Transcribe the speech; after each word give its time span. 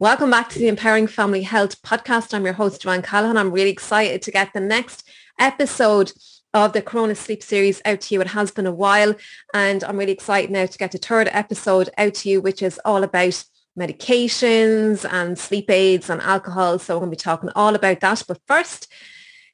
Welcome 0.00 0.30
back 0.30 0.48
to 0.50 0.60
the 0.60 0.68
Empowering 0.68 1.08
Family 1.08 1.42
Health 1.42 1.82
podcast. 1.82 2.32
I'm 2.32 2.44
your 2.44 2.54
host, 2.54 2.82
Joanne 2.82 3.02
Callahan. 3.02 3.36
I'm 3.36 3.50
really 3.50 3.70
excited 3.70 4.22
to 4.22 4.30
get 4.30 4.52
the 4.52 4.60
next 4.60 5.02
episode 5.40 6.12
of 6.54 6.72
the 6.72 6.82
Corona 6.82 7.16
Sleep 7.16 7.42
series 7.42 7.82
out 7.84 8.02
to 8.02 8.14
you. 8.14 8.20
It 8.20 8.28
has 8.28 8.52
been 8.52 8.68
a 8.68 8.72
while 8.72 9.16
and 9.52 9.82
I'm 9.82 9.96
really 9.96 10.12
excited 10.12 10.52
now 10.52 10.66
to 10.66 10.78
get 10.78 10.92
the 10.92 10.98
third 10.98 11.28
episode 11.32 11.90
out 11.98 12.14
to 12.14 12.28
you, 12.28 12.40
which 12.40 12.62
is 12.62 12.78
all 12.84 13.02
about 13.02 13.42
medications 13.76 15.04
and 15.12 15.36
sleep 15.36 15.68
aids 15.68 16.08
and 16.08 16.22
alcohol. 16.22 16.78
So 16.78 16.94
we're 16.94 17.00
going 17.00 17.10
to 17.10 17.16
be 17.16 17.20
talking 17.20 17.50
all 17.56 17.74
about 17.74 17.98
that. 17.98 18.22
But 18.28 18.38
first, 18.46 18.86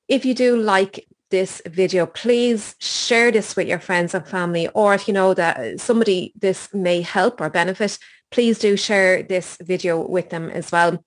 if 0.08 0.26
you 0.26 0.34
do 0.34 0.58
like 0.58 1.06
this 1.30 1.62
video, 1.64 2.04
please 2.04 2.74
share 2.80 3.32
this 3.32 3.56
with 3.56 3.66
your 3.66 3.78
friends 3.78 4.12
and 4.12 4.28
family. 4.28 4.68
Or 4.74 4.92
if 4.92 5.08
you 5.08 5.14
know 5.14 5.32
that 5.32 5.80
somebody 5.80 6.34
this 6.36 6.68
may 6.74 7.00
help 7.00 7.40
or 7.40 7.48
benefit, 7.48 7.98
please 8.34 8.58
do 8.58 8.76
share 8.76 9.22
this 9.22 9.56
video 9.60 10.04
with 10.04 10.30
them 10.30 10.50
as 10.50 10.72
well. 10.72 11.02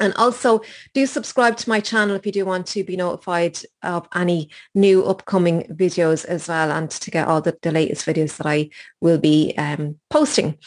And 0.00 0.12
also 0.14 0.60
do 0.92 1.06
subscribe 1.06 1.56
to 1.56 1.68
my 1.68 1.80
channel 1.80 2.14
if 2.14 2.26
you 2.26 2.30
do 2.30 2.44
want 2.44 2.66
to 2.68 2.84
be 2.84 2.94
notified 2.94 3.58
of 3.82 4.06
any 4.14 4.50
new 4.74 5.02
upcoming 5.04 5.62
videos 5.64 6.26
as 6.26 6.46
well 6.46 6.70
and 6.70 6.90
to 6.90 7.10
get 7.10 7.26
all 7.26 7.40
the, 7.40 7.56
the 7.62 7.72
latest 7.72 8.06
videos 8.06 8.36
that 8.36 8.46
I 8.46 8.68
will 9.00 9.18
be 9.18 9.54
um, 9.56 9.98
posting. 10.10 10.58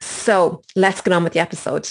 So 0.00 0.62
let's 0.76 1.00
get 1.00 1.12
on 1.12 1.24
with 1.24 1.32
the 1.32 1.40
episode. 1.40 1.90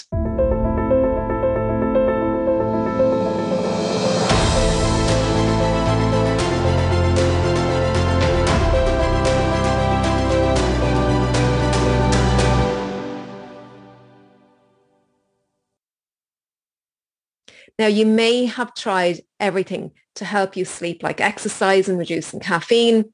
Now, 17.81 17.87
you 17.87 18.05
may 18.05 18.45
have 18.45 18.75
tried 18.75 19.21
everything 19.39 19.89
to 20.13 20.23
help 20.23 20.55
you 20.55 20.65
sleep, 20.65 21.01
like 21.01 21.19
exercise 21.19 21.89
and 21.89 21.97
reducing 21.97 22.39
caffeine, 22.39 23.11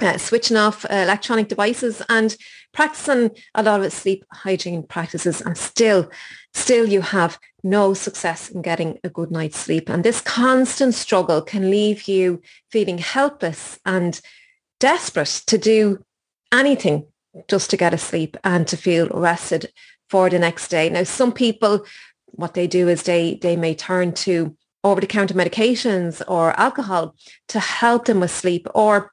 uh, 0.00 0.16
switching 0.16 0.56
off 0.56 0.86
uh, 0.86 0.94
electronic 0.94 1.48
devices 1.48 2.00
and 2.08 2.34
practicing 2.72 3.32
a 3.54 3.62
lot 3.62 3.84
of 3.84 3.92
sleep 3.92 4.24
hygiene 4.32 4.82
practices 4.82 5.42
and 5.42 5.58
still, 5.58 6.10
still 6.54 6.88
you 6.88 7.02
have 7.02 7.38
no 7.62 7.92
success 7.92 8.48
in 8.48 8.62
getting 8.62 8.98
a 9.04 9.10
good 9.10 9.30
night's 9.30 9.58
sleep. 9.58 9.90
And 9.90 10.02
this 10.02 10.22
constant 10.22 10.94
struggle 10.94 11.42
can 11.42 11.70
leave 11.70 12.08
you 12.08 12.40
feeling 12.70 12.96
helpless 12.96 13.78
and 13.84 14.18
desperate 14.80 15.42
to 15.48 15.58
do 15.58 16.02
anything 16.50 17.08
just 17.46 17.68
to 17.68 17.76
get 17.76 17.92
a 17.92 17.98
sleep 17.98 18.38
and 18.42 18.66
to 18.68 18.78
feel 18.78 19.10
rested 19.10 19.70
for 20.08 20.30
the 20.30 20.38
next 20.38 20.68
day. 20.68 20.88
Now, 20.88 21.04
some 21.04 21.32
people 21.32 21.84
what 22.32 22.54
they 22.54 22.66
do 22.66 22.88
is 22.88 23.02
they 23.02 23.38
they 23.42 23.56
may 23.56 23.74
turn 23.74 24.12
to 24.12 24.56
over-the-counter 24.84 25.34
medications 25.34 26.22
or 26.26 26.58
alcohol 26.58 27.14
to 27.48 27.60
help 27.60 28.06
them 28.06 28.20
with 28.20 28.30
sleep 28.30 28.66
or 28.74 29.12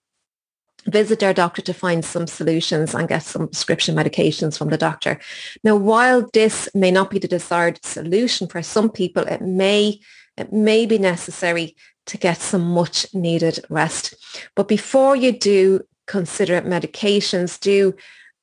visit 0.85 1.19
their 1.19 1.33
doctor 1.33 1.61
to 1.61 1.73
find 1.73 2.03
some 2.03 2.25
solutions 2.25 2.95
and 2.95 3.07
get 3.07 3.21
some 3.21 3.47
prescription 3.47 3.95
medications 3.95 4.57
from 4.57 4.69
the 4.69 4.77
doctor. 4.77 5.19
Now, 5.63 5.75
while 5.75 6.27
this 6.33 6.69
may 6.73 6.89
not 6.89 7.11
be 7.11 7.19
the 7.19 7.27
desired 7.27 7.83
solution 7.85 8.47
for 8.47 8.63
some 8.63 8.89
people, 8.89 9.23
it 9.23 9.41
may 9.41 9.99
it 10.37 10.53
may 10.53 10.85
be 10.85 10.97
necessary 10.97 11.75
to 12.05 12.17
get 12.17 12.37
some 12.37 12.61
much 12.61 13.05
needed 13.13 13.59
rest. 13.69 14.15
But 14.55 14.67
before 14.67 15.15
you 15.15 15.31
do 15.37 15.81
consider 16.07 16.61
medications, 16.61 17.59
do 17.59 17.93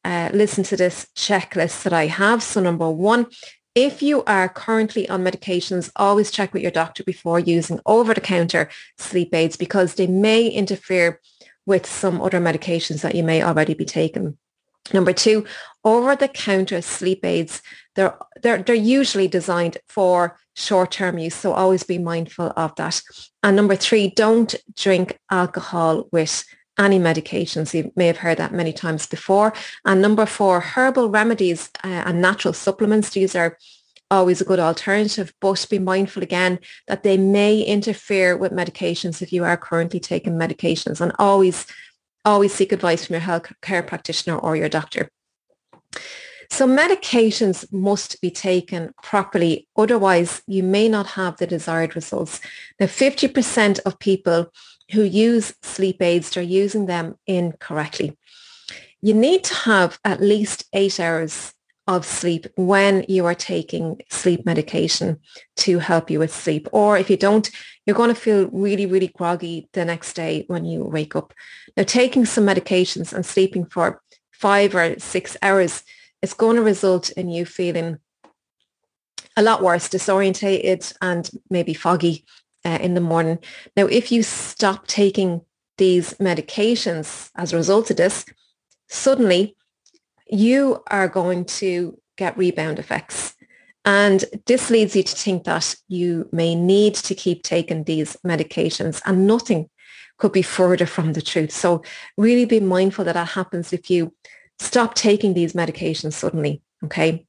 uh, 0.04 0.30
listen 0.32 0.62
to 0.64 0.76
this 0.76 1.08
checklist 1.16 1.82
that 1.82 1.92
I 1.92 2.06
have. 2.06 2.42
So 2.42 2.60
number 2.60 2.88
one, 2.88 3.26
if 3.76 4.02
you 4.02 4.24
are 4.24 4.48
currently 4.48 5.06
on 5.08 5.22
medications, 5.22 5.90
always 5.96 6.30
check 6.30 6.54
with 6.54 6.62
your 6.62 6.70
doctor 6.72 7.04
before 7.04 7.38
using 7.38 7.78
over-the-counter 7.84 8.70
sleep 8.96 9.34
aids 9.34 9.56
because 9.56 9.94
they 9.94 10.06
may 10.06 10.48
interfere 10.48 11.20
with 11.66 11.84
some 11.84 12.22
other 12.22 12.40
medications 12.40 13.02
that 13.02 13.14
you 13.14 13.22
may 13.22 13.42
already 13.42 13.74
be 13.74 13.84
taking. 13.84 14.38
Number 14.94 15.12
two, 15.12 15.44
over-the-counter 15.84 16.80
sleep 16.80 17.22
aids, 17.22 17.60
they're, 17.96 18.16
they're, 18.42 18.62
they're 18.62 18.74
usually 18.74 19.28
designed 19.28 19.76
for 19.88 20.38
short-term 20.54 21.18
use, 21.18 21.34
so 21.34 21.52
always 21.52 21.82
be 21.82 21.98
mindful 21.98 22.54
of 22.56 22.74
that. 22.76 23.02
And 23.42 23.56
number 23.56 23.76
three, 23.76 24.08
don't 24.08 24.54
drink 24.74 25.18
alcohol 25.30 26.08
with 26.12 26.44
any 26.78 26.98
medications. 26.98 27.72
You 27.74 27.90
may 27.96 28.06
have 28.06 28.18
heard 28.18 28.38
that 28.38 28.52
many 28.52 28.72
times 28.72 29.06
before. 29.06 29.52
And 29.84 30.02
number 30.02 30.26
four, 30.26 30.60
herbal 30.60 31.08
remedies 31.08 31.70
uh, 31.82 32.04
and 32.06 32.20
natural 32.20 32.54
supplements. 32.54 33.10
These 33.10 33.34
are 33.34 33.56
always 34.10 34.40
a 34.40 34.44
good 34.44 34.60
alternative, 34.60 35.32
but 35.40 35.66
be 35.70 35.78
mindful 35.78 36.22
again 36.22 36.58
that 36.86 37.02
they 37.02 37.16
may 37.16 37.60
interfere 37.60 38.36
with 38.36 38.52
medications 38.52 39.22
if 39.22 39.32
you 39.32 39.44
are 39.44 39.56
currently 39.56 40.00
taking 40.00 40.34
medications 40.34 41.00
and 41.00 41.12
always, 41.18 41.66
always 42.24 42.54
seek 42.54 42.72
advice 42.72 43.06
from 43.06 43.14
your 43.14 43.20
health 43.20 43.52
care 43.62 43.82
practitioner 43.82 44.38
or 44.38 44.56
your 44.56 44.68
doctor. 44.68 45.08
So 46.50 46.66
medications 46.66 47.70
must 47.72 48.20
be 48.20 48.30
taken 48.30 48.92
properly. 49.02 49.68
Otherwise, 49.76 50.42
you 50.46 50.62
may 50.62 50.88
not 50.88 51.06
have 51.08 51.36
the 51.36 51.46
desired 51.46 51.96
results. 51.96 52.40
Now, 52.78 52.86
50% 52.86 53.80
of 53.84 53.98
people 53.98 54.52
who 54.92 55.02
use 55.02 55.54
sleep 55.62 56.00
aids, 56.00 56.30
they're 56.30 56.42
using 56.42 56.86
them 56.86 57.16
incorrectly. 57.26 58.16
You 59.02 59.14
need 59.14 59.44
to 59.44 59.54
have 59.54 59.98
at 60.04 60.20
least 60.20 60.64
eight 60.72 61.00
hours 61.00 61.52
of 61.86 62.04
sleep 62.04 62.46
when 62.56 63.04
you 63.08 63.26
are 63.26 63.34
taking 63.34 64.00
sleep 64.10 64.44
medication 64.44 65.18
to 65.56 65.78
help 65.78 66.10
you 66.10 66.18
with 66.18 66.34
sleep. 66.34 66.68
Or 66.72 66.98
if 66.98 67.08
you 67.08 67.16
don't, 67.16 67.48
you're 67.84 67.96
going 67.96 68.08
to 68.12 68.20
feel 68.20 68.48
really, 68.48 68.86
really 68.86 69.08
groggy 69.08 69.68
the 69.72 69.84
next 69.84 70.14
day 70.14 70.44
when 70.48 70.64
you 70.64 70.82
wake 70.82 71.14
up. 71.14 71.32
Now, 71.76 71.84
taking 71.84 72.24
some 72.24 72.44
medications 72.44 73.12
and 73.12 73.24
sleeping 73.24 73.66
for 73.66 74.02
five 74.32 74.74
or 74.74 74.98
six 74.98 75.36
hours 75.42 75.84
is 76.22 76.34
going 76.34 76.56
to 76.56 76.62
result 76.62 77.10
in 77.10 77.28
you 77.28 77.46
feeling 77.46 77.98
a 79.36 79.42
lot 79.42 79.62
worse, 79.62 79.88
disorientated 79.88 80.92
and 81.00 81.30
maybe 81.50 81.74
foggy 81.74 82.24
uh, 82.64 82.78
in 82.80 82.94
the 82.94 83.00
morning. 83.00 83.38
Now, 83.76 83.86
if 83.86 84.10
you 84.10 84.22
stop 84.22 84.86
taking 84.86 85.42
these 85.78 86.14
medications 86.14 87.30
as 87.36 87.52
a 87.52 87.56
result 87.56 87.90
of 87.90 87.98
this, 87.98 88.24
suddenly 88.88 89.54
you 90.26 90.82
are 90.88 91.08
going 91.08 91.44
to 91.44 91.98
get 92.16 92.36
rebound 92.36 92.78
effects. 92.78 93.34
And 93.84 94.24
this 94.46 94.68
leads 94.68 94.96
you 94.96 95.04
to 95.04 95.16
think 95.16 95.44
that 95.44 95.76
you 95.86 96.28
may 96.32 96.54
need 96.54 96.94
to 96.94 97.14
keep 97.14 97.42
taking 97.42 97.84
these 97.84 98.16
medications 98.26 99.00
and 99.06 99.26
nothing 99.26 99.70
could 100.18 100.32
be 100.32 100.42
further 100.42 100.86
from 100.86 101.12
the 101.12 101.22
truth. 101.22 101.52
So 101.52 101.82
really 102.16 102.46
be 102.46 102.58
mindful 102.58 103.04
that 103.04 103.12
that 103.12 103.28
happens 103.28 103.72
if 103.72 103.90
you 103.90 104.12
stop 104.58 104.94
taking 104.94 105.34
these 105.34 105.52
medications 105.52 106.14
suddenly. 106.14 106.62
Okay. 106.84 107.26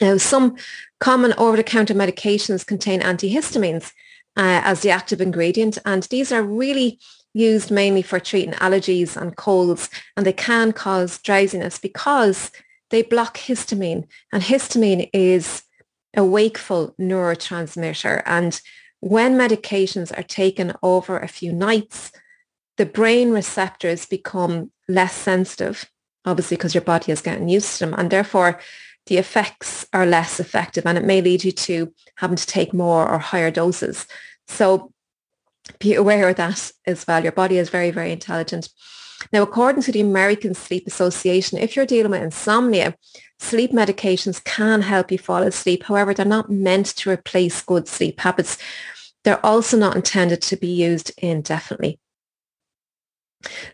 Now, 0.00 0.16
some 0.16 0.56
common 1.00 1.34
over-the-counter 1.38 1.94
medications 1.94 2.66
contain 2.66 3.00
antihistamines 3.00 3.92
uh, 4.36 4.60
as 4.64 4.80
the 4.80 4.90
active 4.90 5.20
ingredient, 5.20 5.78
and 5.84 6.02
these 6.04 6.32
are 6.32 6.42
really 6.42 6.98
used 7.34 7.70
mainly 7.70 8.02
for 8.02 8.20
treating 8.20 8.52
allergies 8.54 9.16
and 9.16 9.36
colds, 9.36 9.88
and 10.16 10.26
they 10.26 10.32
can 10.32 10.72
cause 10.72 11.18
drowsiness 11.18 11.78
because 11.78 12.50
they 12.90 13.02
block 13.02 13.38
histamine, 13.38 14.06
and 14.32 14.42
histamine 14.42 15.08
is 15.12 15.62
a 16.14 16.24
wakeful 16.24 16.94
neurotransmitter. 17.00 18.22
And 18.26 18.60
when 19.00 19.34
medications 19.36 20.16
are 20.16 20.22
taken 20.22 20.74
over 20.82 21.18
a 21.18 21.28
few 21.28 21.52
nights, 21.52 22.12
the 22.76 22.86
brain 22.86 23.30
receptors 23.30 24.06
become 24.06 24.70
less 24.88 25.14
sensitive, 25.14 25.90
obviously 26.24 26.56
because 26.56 26.74
your 26.74 26.82
body 26.82 27.12
is 27.12 27.22
getting 27.22 27.48
used 27.48 27.78
to 27.78 27.86
them, 27.86 27.94
and 27.98 28.10
therefore 28.10 28.60
the 29.06 29.18
effects 29.18 29.86
are 29.92 30.06
less 30.06 30.38
effective 30.38 30.86
and 30.86 30.96
it 30.96 31.04
may 31.04 31.20
lead 31.20 31.42
you 31.42 31.50
to 31.50 31.92
having 32.16 32.36
to 32.36 32.46
take 32.46 32.72
more 32.72 33.08
or 33.08 33.18
higher 33.18 33.50
doses. 33.50 34.06
So 34.46 34.91
be 35.78 35.94
aware 35.94 36.28
of 36.28 36.36
that 36.36 36.72
as 36.86 37.06
well. 37.06 37.22
Your 37.22 37.32
body 37.32 37.58
is 37.58 37.70
very, 37.70 37.90
very 37.90 38.12
intelligent. 38.12 38.68
Now, 39.32 39.42
according 39.42 39.82
to 39.82 39.92
the 39.92 40.00
American 40.00 40.54
Sleep 40.54 40.86
Association, 40.86 41.58
if 41.58 41.76
you're 41.76 41.86
dealing 41.86 42.10
with 42.10 42.22
insomnia, 42.22 42.96
sleep 43.38 43.72
medications 43.72 44.42
can 44.42 44.82
help 44.82 45.12
you 45.12 45.18
fall 45.18 45.42
asleep. 45.42 45.84
However, 45.84 46.12
they're 46.12 46.26
not 46.26 46.50
meant 46.50 46.86
to 46.96 47.10
replace 47.10 47.62
good 47.62 47.86
sleep 47.86 48.20
habits. 48.20 48.58
They're 49.24 49.44
also 49.44 49.76
not 49.76 49.94
intended 49.94 50.42
to 50.42 50.56
be 50.56 50.68
used 50.68 51.12
indefinitely. 51.18 52.00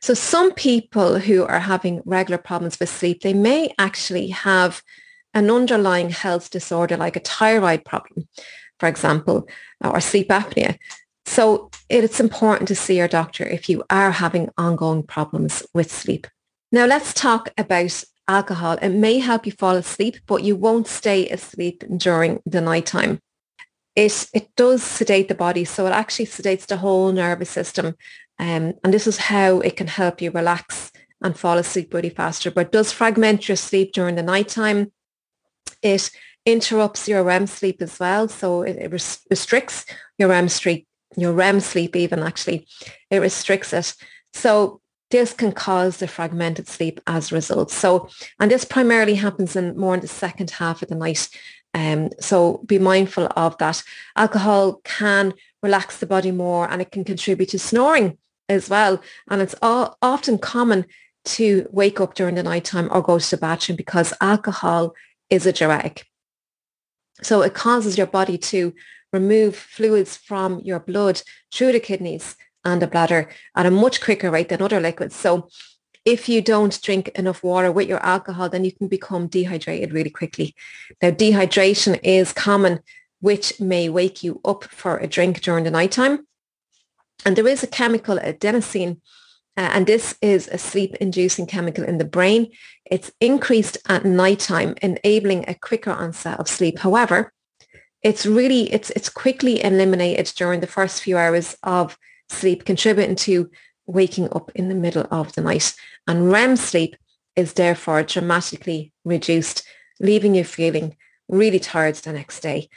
So 0.00 0.14
some 0.14 0.52
people 0.52 1.18
who 1.18 1.44
are 1.44 1.60
having 1.60 2.02
regular 2.04 2.38
problems 2.38 2.78
with 2.80 2.88
sleep, 2.88 3.22
they 3.22 3.34
may 3.34 3.72
actually 3.78 4.28
have 4.28 4.82
an 5.34 5.50
underlying 5.50 6.10
health 6.10 6.50
disorder 6.50 6.96
like 6.96 7.16
a 7.16 7.20
thyroid 7.20 7.84
problem, 7.84 8.28
for 8.80 8.88
example, 8.88 9.46
or 9.82 10.00
sleep 10.00 10.28
apnea. 10.28 10.78
So 11.26 11.70
it's 11.88 12.20
important 12.20 12.68
to 12.68 12.74
see 12.74 12.96
your 12.96 13.08
doctor 13.08 13.46
if 13.46 13.68
you 13.68 13.82
are 13.90 14.10
having 14.10 14.50
ongoing 14.56 15.02
problems 15.02 15.62
with 15.74 15.90
sleep. 15.90 16.26
Now 16.70 16.86
let's 16.86 17.14
talk 17.14 17.50
about 17.56 18.04
alcohol, 18.28 18.78
it 18.82 18.90
may 18.90 19.18
help 19.18 19.46
you 19.46 19.52
fall 19.52 19.76
asleep, 19.76 20.16
but 20.26 20.44
you 20.44 20.54
won't 20.54 20.86
stay 20.86 21.28
asleep 21.28 21.82
during 21.96 22.42
the 22.44 22.60
nighttime. 22.60 23.20
It, 23.96 24.28
it 24.34 24.54
does 24.54 24.82
sedate 24.82 25.28
the 25.28 25.34
body, 25.34 25.64
so 25.64 25.86
it 25.86 25.92
actually 25.92 26.26
sedates 26.26 26.66
the 26.66 26.76
whole 26.76 27.10
nervous 27.10 27.50
system. 27.50 27.96
Um, 28.38 28.74
and 28.84 28.94
this 28.94 29.06
is 29.06 29.16
how 29.16 29.60
it 29.60 29.76
can 29.76 29.88
help 29.88 30.20
you 30.20 30.30
relax 30.30 30.92
and 31.22 31.36
fall 31.36 31.58
asleep 31.58 31.92
really 31.92 32.10
faster. 32.10 32.50
But 32.50 32.70
does 32.70 32.92
fragment 32.92 33.48
your 33.48 33.56
sleep 33.56 33.92
during 33.92 34.14
the 34.14 34.22
nighttime. 34.22 34.92
It 35.82 36.10
interrupts 36.46 37.08
your 37.08 37.22
REM 37.24 37.46
sleep 37.46 37.82
as 37.82 37.98
well. 37.98 38.28
So 38.28 38.62
it, 38.62 38.76
it 38.76 38.92
restricts 39.30 39.84
your 40.18 40.28
REM 40.28 40.48
sleep, 40.48 40.86
your 41.16 41.32
REM 41.32 41.60
sleep 41.60 41.96
even 41.96 42.20
actually. 42.20 42.66
It 43.10 43.18
restricts 43.18 43.72
it. 43.72 43.94
So 44.32 44.80
this 45.10 45.32
can 45.32 45.52
cause 45.52 45.98
the 45.98 46.08
fragmented 46.08 46.68
sleep 46.68 47.00
as 47.06 47.32
a 47.32 47.34
result. 47.34 47.70
So, 47.70 48.08
and 48.38 48.50
this 48.50 48.64
primarily 48.64 49.14
happens 49.14 49.56
in 49.56 49.76
more 49.76 49.94
in 49.94 50.00
the 50.00 50.08
second 50.08 50.50
half 50.50 50.82
of 50.82 50.88
the 50.88 50.94
night. 50.94 51.28
Um, 51.74 52.10
so 52.20 52.58
be 52.66 52.78
mindful 52.78 53.28
of 53.36 53.56
that. 53.58 53.82
Alcohol 54.16 54.80
can 54.84 55.32
relax 55.62 55.98
the 55.98 56.06
body 56.06 56.30
more 56.30 56.70
and 56.70 56.82
it 56.82 56.90
can 56.90 57.04
contribute 57.04 57.50
to 57.50 57.58
snoring 57.58 58.18
as 58.48 58.68
well. 58.68 59.00
And 59.28 59.40
it's 59.40 59.54
all, 59.62 59.96
often 60.02 60.38
common 60.38 60.86
to 61.24 61.68
wake 61.70 62.00
up 62.00 62.14
during 62.14 62.36
the 62.36 62.42
nighttime 62.42 62.88
or 62.90 63.02
go 63.02 63.18
to 63.18 63.30
the 63.30 63.36
bathroom 63.36 63.76
because 63.76 64.14
alcohol 64.20 64.94
is 65.30 65.46
a 65.46 65.52
diuretic. 65.52 66.06
So 67.22 67.42
it 67.42 67.54
causes 67.54 67.98
your 67.98 68.06
body 68.06 68.38
to 68.38 68.72
remove 69.12 69.56
fluids 69.56 70.16
from 70.16 70.60
your 70.60 70.80
blood 70.80 71.22
through 71.52 71.72
the 71.72 71.80
kidneys 71.80 72.36
and 72.64 72.82
the 72.82 72.86
bladder 72.86 73.30
at 73.56 73.66
a 73.66 73.70
much 73.70 74.00
quicker 74.00 74.30
rate 74.30 74.48
than 74.48 74.62
other 74.62 74.80
liquids. 74.80 75.16
So 75.16 75.48
if 76.04 76.28
you 76.28 76.40
don't 76.40 76.80
drink 76.82 77.08
enough 77.08 77.42
water 77.42 77.70
with 77.70 77.88
your 77.88 78.04
alcohol, 78.04 78.48
then 78.48 78.64
you 78.64 78.72
can 78.72 78.88
become 78.88 79.26
dehydrated 79.26 79.92
really 79.92 80.10
quickly. 80.10 80.54
Now, 81.02 81.10
dehydration 81.10 82.00
is 82.02 82.32
common, 82.32 82.80
which 83.20 83.60
may 83.60 83.88
wake 83.88 84.22
you 84.22 84.40
up 84.44 84.64
for 84.64 84.96
a 84.98 85.06
drink 85.06 85.40
during 85.42 85.64
the 85.64 85.70
nighttime. 85.70 86.26
And 87.24 87.36
there 87.36 87.48
is 87.48 87.62
a 87.62 87.66
chemical, 87.66 88.18
adenosine, 88.18 89.00
uh, 89.56 89.70
and 89.74 89.86
this 89.86 90.16
is 90.22 90.48
a 90.48 90.56
sleep-inducing 90.56 91.46
chemical 91.46 91.84
in 91.84 91.98
the 91.98 92.04
brain. 92.04 92.52
It's 92.84 93.10
increased 93.20 93.76
at 93.88 94.04
nighttime, 94.04 94.76
enabling 94.80 95.44
a 95.48 95.54
quicker 95.54 95.90
onset 95.90 96.38
of 96.38 96.48
sleep. 96.48 96.78
However, 96.78 97.32
it's 98.02 98.26
really, 98.26 98.72
it's, 98.72 98.90
it's 98.90 99.08
quickly 99.08 99.62
eliminated 99.62 100.32
during 100.36 100.60
the 100.60 100.66
first 100.66 101.02
few 101.02 101.16
hours 101.16 101.56
of 101.62 101.98
sleep, 102.28 102.64
contributing 102.64 103.16
to 103.16 103.50
waking 103.86 104.28
up 104.32 104.50
in 104.54 104.68
the 104.68 104.74
middle 104.74 105.06
of 105.10 105.32
the 105.34 105.40
night. 105.40 105.74
And 106.06 106.30
REM 106.30 106.56
sleep 106.56 106.96
is 107.34 107.54
therefore 107.54 108.02
dramatically 108.02 108.92
reduced, 109.04 109.66
leaving 110.00 110.34
you 110.34 110.44
feeling 110.44 110.96
really 111.28 111.58
tired 111.58 111.96
the 111.96 112.12
next 112.12 112.40
day. 112.40 112.68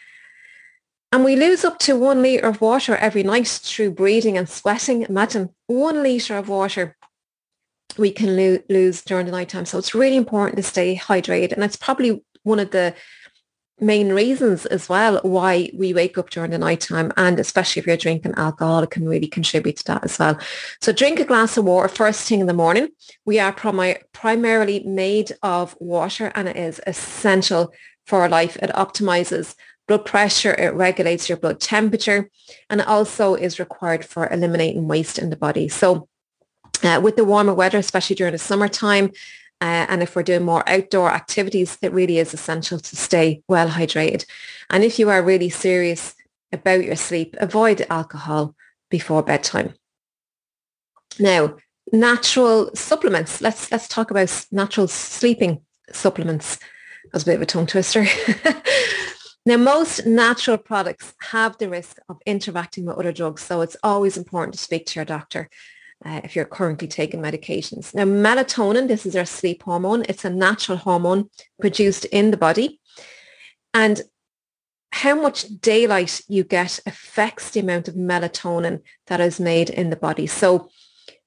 And 1.11 1.25
we 1.25 1.35
lose 1.35 1.65
up 1.65 1.77
to 1.79 1.97
one 1.97 2.23
litre 2.23 2.47
of 2.47 2.61
water 2.61 2.95
every 2.95 3.23
night 3.23 3.47
through 3.47 3.91
breathing 3.91 4.37
and 4.37 4.47
sweating. 4.47 5.03
Imagine 5.03 5.49
one 5.67 6.01
litre 6.01 6.37
of 6.37 6.47
water 6.47 6.95
we 7.97 8.11
can 8.11 8.37
lo- 8.37 8.63
lose 8.69 9.01
during 9.01 9.25
the 9.25 9.31
nighttime. 9.33 9.65
So 9.65 9.77
it's 9.77 9.93
really 9.93 10.15
important 10.15 10.55
to 10.57 10.63
stay 10.63 10.95
hydrated. 10.95 11.51
And 11.51 11.63
it's 11.63 11.75
probably 11.75 12.23
one 12.43 12.59
of 12.59 12.71
the 12.71 12.95
main 13.79 14.13
reasons 14.13 14.65
as 14.67 14.87
well 14.87 15.19
why 15.23 15.71
we 15.73 15.93
wake 15.93 16.17
up 16.17 16.29
during 16.29 16.51
the 16.51 16.57
nighttime 16.57 17.11
and 17.17 17.39
especially 17.39 17.79
if 17.79 17.87
you're 17.87 17.97
drinking 17.97 18.33
alcohol 18.37 18.83
it 18.83 18.91
can 18.91 19.07
really 19.07 19.27
contribute 19.27 19.77
to 19.77 19.83
that 19.85 20.03
as 20.03 20.19
well. 20.19 20.37
So 20.81 20.91
drink 20.91 21.19
a 21.19 21.25
glass 21.25 21.57
of 21.57 21.65
water 21.65 21.87
first 21.87 22.27
thing 22.27 22.41
in 22.41 22.47
the 22.47 22.53
morning. 22.53 22.89
We 23.25 23.39
are 23.39 23.51
prim- 23.51 23.97
primarily 24.13 24.81
made 24.81 25.31
of 25.41 25.75
water 25.79 26.31
and 26.35 26.47
it 26.47 26.55
is 26.55 26.79
essential 26.85 27.73
for 28.05 28.27
life. 28.29 28.55
It 28.57 28.69
optimizes 28.71 29.55
blood 29.87 30.05
pressure 30.05 30.53
it 30.53 30.73
regulates 30.73 31.27
your 31.27 31.37
blood 31.37 31.59
temperature 31.59 32.29
and 32.69 32.81
it 32.81 32.87
also 32.87 33.35
is 33.35 33.59
required 33.59 34.05
for 34.05 34.29
eliminating 34.29 34.87
waste 34.87 35.17
in 35.19 35.29
the 35.29 35.35
body. 35.35 35.67
So 35.67 36.07
uh, 36.83 36.99
with 37.03 37.15
the 37.15 37.25
warmer 37.25 37.53
weather, 37.53 37.77
especially 37.77 38.15
during 38.15 38.31
the 38.31 38.39
summertime, 38.39 39.11
uh, 39.61 39.85
and 39.89 40.01
if 40.01 40.15
we're 40.15 40.23
doing 40.23 40.43
more 40.43 40.67
outdoor 40.67 41.11
activities, 41.11 41.77
it 41.83 41.93
really 41.93 42.17
is 42.17 42.33
essential 42.33 42.79
to 42.79 42.95
stay 42.95 43.43
well 43.47 43.69
hydrated. 43.69 44.25
And 44.71 44.83
if 44.83 44.97
you 44.97 45.09
are 45.09 45.21
really 45.21 45.49
serious 45.49 46.15
about 46.51 46.83
your 46.83 46.95
sleep, 46.95 47.35
avoid 47.39 47.85
alcohol 47.87 48.55
before 48.89 49.21
bedtime. 49.21 49.75
Now, 51.19 51.57
natural 51.93 52.71
supplements. 52.73 53.39
Let's 53.39 53.71
let's 53.71 53.87
talk 53.87 54.09
about 54.09 54.45
natural 54.51 54.87
sleeping 54.87 55.61
supplements. 55.91 56.55
That 56.55 57.13
was 57.13 57.23
a 57.23 57.27
bit 57.27 57.35
of 57.35 57.41
a 57.43 57.45
tongue 57.45 57.67
twister. 57.67 58.07
now, 59.45 59.57
most 59.57 60.07
natural 60.07 60.57
products 60.57 61.13
have 61.21 61.57
the 61.59 61.69
risk 61.69 61.97
of 62.09 62.17
interacting 62.25 62.85
with 62.85 62.97
other 62.97 63.11
drugs, 63.11 63.43
so 63.43 63.61
it's 63.61 63.77
always 63.83 64.17
important 64.17 64.55
to 64.55 64.59
speak 64.59 64.87
to 64.87 64.99
your 64.99 65.05
doctor 65.05 65.49
uh, 66.05 66.21
if 66.23 66.35
you're 66.35 66.45
currently 66.45 66.87
taking 66.87 67.21
medications. 67.21 67.93
Now, 67.93 68.03
melatonin, 68.03 68.87
this 68.87 69.05
is 69.05 69.15
our 69.15 69.25
sleep 69.25 69.63
hormone. 69.63 70.05
It's 70.09 70.25
a 70.25 70.29
natural 70.29 70.77
hormone 70.77 71.29
produced 71.59 72.05
in 72.05 72.31
the 72.31 72.37
body. 72.37 72.79
And 73.73 74.01
how 74.91 75.15
much 75.15 75.43
daylight 75.61 76.21
you 76.27 76.43
get 76.43 76.79
affects 76.85 77.51
the 77.51 77.61
amount 77.61 77.87
of 77.87 77.95
melatonin 77.95 78.81
that 79.07 79.21
is 79.21 79.39
made 79.39 79.69
in 79.69 79.89
the 79.89 79.95
body. 79.95 80.27
So 80.27 80.69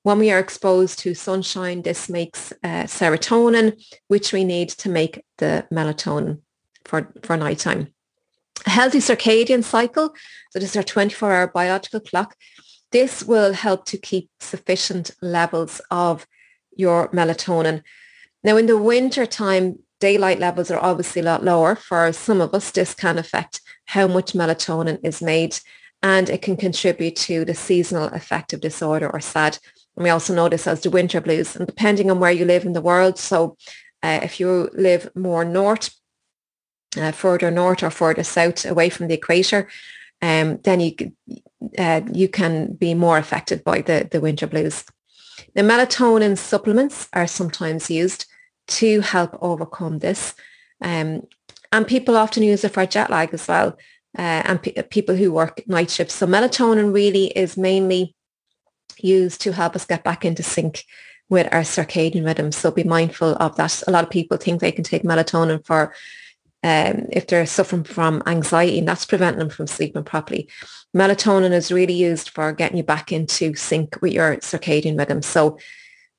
when 0.03 0.19
we 0.19 0.31
are 0.31 0.39
exposed 0.39 0.99
to 1.01 1.15
sunshine, 1.15 1.83
this 1.83 2.11
makes 2.11 2.53
uh, 2.63 2.85
serotonin, 2.85 3.83
which 4.09 4.33
we 4.33 4.45
need 4.45 4.69
to 4.69 4.91
make 4.91 5.25
the 5.39 5.67
melatonin 5.73 6.41
for, 6.85 7.13
for 7.23 7.37
nighttime. 7.37 7.89
A 8.67 8.71
healthy 8.71 8.99
circadian 8.99 9.65
cycle, 9.65 10.15
so 10.51 10.59
this 10.59 10.71
is 10.71 10.77
our 10.77 10.83
24-hour 10.83 11.49
biological 11.49 12.01
clock, 12.01 12.37
this 12.95 13.25
will 13.25 13.55
help 13.55 13.85
to 13.87 13.99
keep 13.99 14.31
sufficient 14.39 15.11
levels 15.21 15.81
of 15.91 16.29
your 16.77 17.09
melatonin. 17.09 17.83
Now 18.45 18.57
in 18.57 18.67
the 18.67 18.79
winter 18.79 19.27
time, 19.27 19.81
daylight 19.99 20.39
levels 20.39 20.71
are 20.71 20.79
obviously 20.79 21.21
a 21.21 21.25
lot 21.25 21.43
lower. 21.43 21.75
For 21.75 22.13
some 22.13 22.41
of 22.41 22.55
us, 22.55 22.71
this 22.71 22.95
can 22.95 23.19
affect 23.19 23.61
how 23.87 24.07
much 24.07 24.33
melatonin 24.33 25.01
is 25.03 25.21
made 25.21 25.59
and 26.05 26.31
it 26.31 26.41
can 26.41 26.57
contribute 26.57 27.17
to 27.17 27.45
the 27.45 27.55
seasonal 27.55 28.11
affective 28.11 28.61
disorder 28.61 29.11
or 29.11 29.19
SAD. 29.19 29.59
And 29.97 30.05
we 30.05 30.11
also 30.11 30.33
know 30.33 30.49
this 30.49 30.69
as 30.69 30.83
the 30.83 30.91
winter 30.91 31.21
blues. 31.21 31.57
And 31.57 31.67
depending 31.67 32.13
on 32.13 32.21
where 32.21 32.31
you 32.39 32.45
live 32.45 32.65
in 32.65 32.75
the 32.75 32.81
world, 32.81 33.19
so 33.19 33.57
uh, 34.05 34.21
if 34.23 34.39
you 34.39 34.71
live 34.73 35.11
more 35.17 35.45
north, 35.45 35.91
uh, 36.97 37.11
further 37.11 37.51
north 37.51 37.83
or 37.83 37.91
further 37.91 38.23
south 38.23 38.65
away 38.65 38.89
from 38.89 39.09
the 39.09 39.15
equator, 39.15 39.67
um, 40.23 40.59
then 40.63 40.79
you 40.79 40.95
uh, 41.79 42.03
you 42.13 42.29
can 42.29 42.75
be 42.75 42.95
more 42.95 43.19
affected 43.19 43.65
by 43.65 43.81
the, 43.83 44.09
the 44.11 44.21
winter 44.21 44.47
blues. 44.47 44.85
The 45.55 45.63
melatonin 45.63 46.37
supplements 46.37 47.09
are 47.13 47.27
sometimes 47.27 47.91
used 47.91 48.27
to 48.67 49.01
help 49.01 49.37
overcome 49.41 49.99
this. 49.99 50.35
Um, 50.81 51.27
and 51.73 51.87
people 51.87 52.17
often 52.17 52.43
use 52.43 52.65
it 52.65 52.73
for 52.73 52.87
jet 52.87 53.11
lag 53.11 53.35
as 53.35 53.49
well. 53.49 53.77
Uh, 54.17 54.43
and 54.47 54.63
p- 54.63 54.81
people 54.91 55.17
who 55.17 55.33
work 55.33 55.67
night 55.67 55.91
shifts. 55.91 56.15
So 56.15 56.27
melatonin 56.27 56.95
really 56.95 57.27
is 57.27 57.57
mainly 57.57 58.15
used 58.99 59.41
to 59.43 59.53
help 59.53 59.75
us 59.75 59.85
get 59.85 60.05
back 60.05 60.25
into 60.25 60.43
sync 60.43 60.85
with 61.29 61.49
our 61.53 61.63
circadian 61.63 62.25
rhythm. 62.25 62.53
So 62.53 62.71
be 62.71 62.85
mindful 62.85 63.35
of 63.37 63.57
that. 63.57 63.83
A 63.87 63.91
lot 63.91 64.05
of 64.05 64.11
people 64.11 64.37
think 64.37 64.61
they 64.61 64.73
can 64.73 64.85
take 64.85 65.03
melatonin 65.03 65.65
for 65.67 65.93
um, 66.65 67.07
if 67.13 67.27
they're 67.27 67.45
suffering 67.45 67.85
from 67.85 68.23
anxiety 68.27 68.79
and 68.79 68.89
that's 68.89 69.05
preventing 69.05 69.39
them 69.39 69.51
from 69.51 69.67
sleeping 69.67 70.03
properly. 70.03 70.49
Melatonin 70.97 71.53
is 71.53 71.71
really 71.71 71.93
used 71.93 72.31
for 72.31 72.55
getting 72.55 72.79
you 72.79 72.83
back 72.83 73.13
into 73.13 73.55
sync 73.55 74.01
with 74.01 74.15
your 74.15 74.37
circadian 74.39 74.99
rhythm. 74.99 75.21
So 75.21 75.59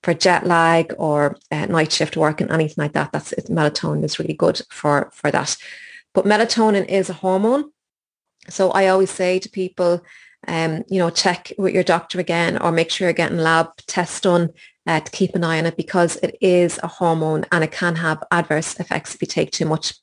for 0.04 0.14
jet 0.14 0.46
lag 0.46 0.94
or 1.00 1.36
uh, 1.52 1.66
night 1.66 1.92
shift 1.92 2.16
work 2.16 2.42
and 2.42 2.52
anything 2.52 2.76
like 2.78 2.94
that, 2.94 3.12
that's 3.12 3.34
melatonin 3.50 4.04
is 4.04 4.20
really 4.20 4.36
good 4.36 4.62
for, 4.70 5.10
for 5.14 5.32
that. 5.32 5.58
But 6.14 6.26
melatonin 6.26 6.88
is 6.88 7.10
a 7.10 7.14
hormone. 7.14 7.72
So 8.48 8.70
I 8.70 8.88
always 8.90 9.10
say 9.10 9.40
to 9.40 9.50
people, 9.50 10.04
um, 10.48 10.84
you 10.88 11.00
know, 11.00 11.10
check 11.10 11.54
with 11.58 11.74
your 11.74 11.84
doctor 11.84 12.20
again 12.20 12.60
or 12.60 12.72
make 12.72 12.92
sure 12.92 13.08
you're 13.08 13.14
getting 13.14 13.40
lab 13.40 13.70
tests 13.88 14.22
done 14.22 14.50
uh, 14.86 15.00
to 15.00 15.10
keep 15.12 15.34
an 15.34 15.44
eye 15.44 15.58
on 15.58 15.66
it 15.66 15.76
because 15.76 16.18
it 16.18 16.38
is 16.40 16.80
a 16.84 16.88
hormone 16.88 17.46
and 17.52 17.64
it 17.64 17.72
can 17.72 17.96
have 17.96 18.22
adverse 18.30 18.80
effects 18.80 19.16
if 19.16 19.24
you 19.24 19.28
take 19.28 19.50
too 19.50 19.66
much. 19.66 19.96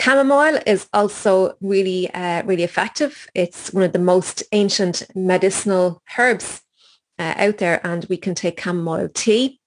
Chamomile 0.00 0.60
is 0.66 0.88
also 0.92 1.54
really, 1.60 2.12
uh, 2.12 2.42
really 2.44 2.62
effective. 2.62 3.28
It's 3.34 3.72
one 3.72 3.84
of 3.84 3.92
the 3.92 3.98
most 3.98 4.42
ancient 4.52 5.06
medicinal 5.14 6.02
herbs 6.18 6.62
uh, 7.18 7.34
out 7.36 7.58
there 7.58 7.86
and 7.86 8.04
we 8.08 8.16
can 8.16 8.34
take 8.34 8.60
chamomile 8.60 9.08
tea 9.08 9.60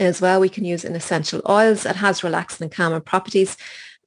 as 0.00 0.20
well. 0.20 0.40
We 0.40 0.48
can 0.48 0.64
use 0.64 0.84
in 0.84 0.96
essential 0.96 1.42
oils. 1.48 1.84
It 1.86 1.96
has 1.96 2.24
relaxing 2.24 2.64
and 2.64 2.72
calming 2.72 3.02
properties. 3.02 3.56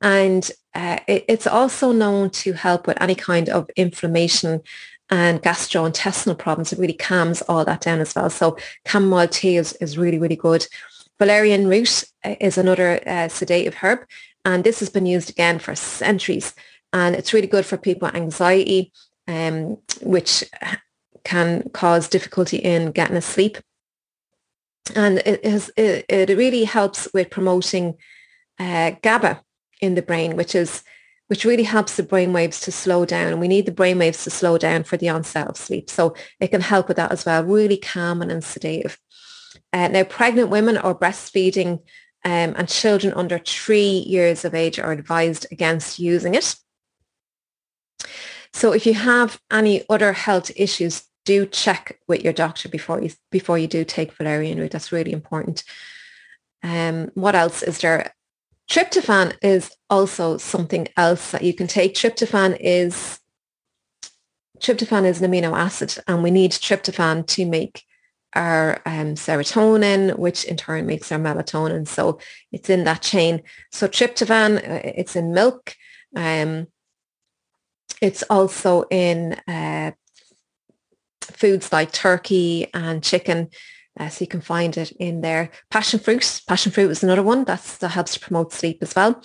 And 0.02 0.50
uh, 0.74 1.00
it, 1.08 1.26
it's 1.28 1.48
also 1.48 1.92
known 1.92 2.30
to 2.32 2.54
help 2.54 2.88
with 2.88 3.02
any 3.02 3.16
kind 3.16 3.48
of 3.50 3.70
inflammation 3.76 4.62
and 5.10 5.42
gastrointestinal 5.42 6.38
problems. 6.38 6.74
It 6.74 6.80
really 6.80 6.94
calms 6.94 7.42
all 7.44 7.64
that 7.66 7.82
down 7.82 8.02
as 8.02 8.16
well. 8.16 8.30
So 8.30 8.58
chamomile 8.88 9.28
tea 9.28 9.58
is, 9.58 9.74
is 9.74 9.98
really, 9.98 10.18
really 10.18 10.36
good. 10.36 10.68
Valerian 11.20 11.68
root 11.68 12.04
uh, 12.24 12.36
is 12.42 12.58
another 12.58 13.00
uh, 13.08 13.28
sedative 13.30 13.76
herb, 13.76 14.00
and 14.46 14.64
this 14.64 14.80
has 14.80 14.90
been 14.90 15.08
used 15.08 15.30
again 15.30 15.60
for 15.60 15.76
centuries. 15.76 16.54
And 16.94 17.16
it's 17.16 17.34
really 17.34 17.48
good 17.48 17.66
for 17.66 17.78
people 17.78 18.08
with 18.08 18.16
anxiety, 18.16 18.94
um, 19.28 19.80
which 20.02 20.44
can 21.24 21.70
cause 21.74 22.08
difficulty 22.08 22.58
in 22.58 22.92
getting 22.92 23.18
asleep. 23.18 23.58
And 24.96 25.18
it, 25.20 25.44
has, 25.44 25.72
it, 25.76 26.06
it 26.08 26.38
really 26.38 26.64
helps 26.64 27.08
with 27.14 27.32
promoting 27.32 27.96
uh, 28.60 28.92
GABA 29.02 29.42
in 29.82 29.96
the 29.96 30.04
brain, 30.04 30.38
which 30.38 30.56
is 30.56 30.84
which 31.28 31.44
really 31.44 31.64
helps 31.64 31.96
the 31.96 32.04
brain 32.04 32.34
waves 32.34 32.60
to 32.60 32.72
slow 32.72 33.04
down. 33.04 33.32
And 33.32 33.42
we 33.42 33.48
need 33.48 33.66
the 33.66 33.72
brain 33.72 33.98
waves 33.98 34.24
to 34.26 34.30
slow 34.30 34.60
down 34.60 34.84
for 34.84 34.96
the 34.96 35.10
onset 35.10 35.48
of 35.48 35.58
sleep. 35.58 35.90
So 35.90 36.16
it 36.40 36.50
can 36.50 36.62
help 36.62 36.88
with 36.88 36.98
that 36.98 37.12
as 37.12 37.26
well, 37.26 37.44
really 37.44 37.78
calming 37.78 38.30
and 38.30 38.44
sedative. 38.44 39.00
Uh, 39.74 39.88
now, 39.88 40.04
pregnant 40.04 40.50
women 40.50 40.78
or 40.78 40.94
breastfeeding 40.94 41.80
um, 42.26 42.56
and 42.58 42.68
children 42.68 43.14
under 43.14 43.38
three 43.38 44.04
years 44.08 44.44
of 44.44 44.56
age 44.56 44.80
are 44.80 44.92
advised 44.92 45.46
against 45.52 46.00
using 46.00 46.34
it. 46.34 46.56
So 48.52 48.74
if 48.74 48.86
you 48.86 48.96
have 48.96 49.40
any 49.52 49.84
other 49.90 50.12
health 50.14 50.52
issues, 50.56 51.04
do 51.24 51.46
check 51.46 52.00
with 52.08 52.24
your 52.24 52.34
doctor 52.34 52.70
before 52.70 53.02
you 53.02 53.12
before 53.32 53.58
you 53.58 53.68
do 53.68 53.84
take 53.84 54.14
valerian 54.14 54.60
root. 54.60 54.72
That's 54.72 54.92
really 54.92 55.12
important. 55.12 55.64
Um, 56.64 57.12
what 57.14 57.36
else 57.36 57.62
is 57.64 57.80
there? 57.80 58.14
Tryptophan 58.70 59.36
is 59.44 59.72
also 59.90 60.38
something 60.38 60.88
else 60.98 61.32
that 61.32 61.44
you 61.44 61.54
can 61.54 61.68
take. 61.68 61.94
Tryptophan 61.94 62.58
is 62.60 63.20
tryptophan 64.60 65.06
is 65.06 65.22
an 65.22 65.32
amino 65.32 65.56
acid, 65.56 65.98
and 66.08 66.24
we 66.24 66.32
need 66.32 66.52
tryptophan 66.52 67.28
to 67.28 67.46
make 67.46 67.84
our 68.36 68.82
um, 68.86 69.16
serotonin, 69.16 70.18
which 70.18 70.44
in 70.46 70.58
turn 70.58 70.86
makes 70.86 71.12
our 71.12 71.20
melatonin. 71.20 71.88
So 71.88 72.20
it's 72.52 72.70
in 72.70 72.84
that 72.84 73.02
chain. 73.02 73.42
So 73.72 73.88
tryptophan, 73.88 74.58
uh, 74.58 74.82
it's 74.96 75.16
in 75.16 75.34
milk. 75.34 75.76
Um, 76.16 76.68
it's 78.02 78.24
also 78.30 78.84
in 78.92 79.34
uh, 79.48 79.92
foods 81.22 81.72
like 81.72 81.92
turkey 81.92 82.68
and 82.74 83.04
chicken. 83.04 83.50
Uh, 83.98 84.10
so 84.10 84.24
you 84.24 84.28
can 84.28 84.42
find 84.42 84.78
it 84.78 84.92
in 84.92 85.22
there. 85.22 85.50
Passion 85.70 86.00
fruit. 86.00 86.42
Passion 86.48 86.72
fruit 86.72 86.92
is 86.92 87.04
another 87.04 87.24
one 87.24 87.46
that's, 87.46 87.78
that 87.78 87.90
helps 87.90 88.14
to 88.14 88.20
promote 88.20 88.52
sleep 88.52 88.80
as 88.82 88.94
well. 88.96 89.24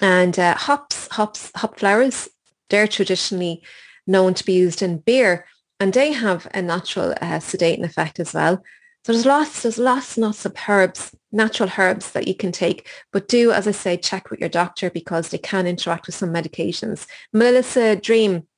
And 0.00 0.38
uh, 0.38 0.54
hops, 0.54 1.08
hops, 1.08 1.50
hop 1.56 1.78
flowers, 1.78 2.28
they're 2.70 2.86
traditionally 2.86 3.64
known 4.06 4.34
to 4.34 4.44
be 4.44 4.52
used 4.52 4.82
in 4.82 4.98
beer 4.98 5.46
and 5.80 5.92
they 5.92 6.12
have 6.12 6.46
a 6.54 6.62
natural 6.62 7.12
uh, 7.12 7.38
sedating 7.38 7.84
effect 7.84 8.18
as 8.20 8.32
well. 8.34 8.62
So 9.04 9.12
there's 9.12 9.26
lots, 9.26 9.62
there's 9.62 9.78
lots 9.78 10.16
and 10.16 10.26
lots 10.26 10.44
of 10.44 10.56
herbs, 10.68 11.14
natural 11.30 11.70
herbs 11.78 12.10
that 12.10 12.26
you 12.26 12.34
can 12.34 12.50
take, 12.50 12.88
but 13.12 13.28
do, 13.28 13.52
as 13.52 13.68
I 13.68 13.70
say, 13.70 13.96
check 13.96 14.30
with 14.30 14.40
your 14.40 14.48
doctor 14.48 14.90
because 14.90 15.28
they 15.28 15.38
can 15.38 15.66
interact 15.66 16.06
with 16.06 16.16
some 16.16 16.32
medications. 16.32 17.06
Melissa 17.32 17.94
Dream, 17.94 18.48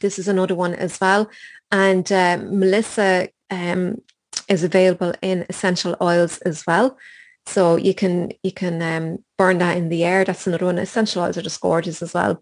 this 0.00 0.18
is 0.18 0.28
another 0.28 0.54
one 0.54 0.74
as 0.74 0.98
well. 0.98 1.28
And 1.70 2.10
uh, 2.10 2.38
Melissa 2.42 3.28
um, 3.50 4.00
is 4.48 4.64
available 4.64 5.12
in 5.20 5.44
essential 5.48 5.96
oils 6.00 6.38
as 6.38 6.66
well. 6.66 6.96
So 7.46 7.76
you 7.76 7.94
can 7.94 8.32
you 8.42 8.52
can 8.52 8.80
um, 8.82 9.24
burn 9.36 9.58
that 9.58 9.76
in 9.76 9.88
the 9.88 10.04
air. 10.04 10.24
That's 10.24 10.46
another 10.46 10.66
one. 10.66 10.78
Essential 10.78 11.22
oils 11.22 11.36
are 11.36 11.42
just 11.42 11.60
gorgeous 11.60 12.02
as 12.02 12.14
well. 12.14 12.40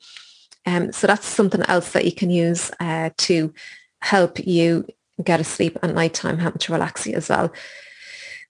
Um, 0.68 0.92
so 0.92 1.06
that's 1.06 1.26
something 1.26 1.62
else 1.62 1.92
that 1.92 2.04
you 2.04 2.12
can 2.12 2.28
use 2.28 2.70
uh, 2.78 3.08
to 3.16 3.54
help 4.02 4.38
you 4.46 4.86
get 5.24 5.40
asleep 5.40 5.78
at 5.82 5.94
night 5.94 6.12
time, 6.12 6.36
help 6.36 6.58
to 6.58 6.72
relax 6.72 7.06
you 7.06 7.14
as 7.14 7.30
well. 7.30 7.50